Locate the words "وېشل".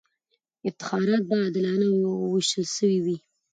2.31-2.65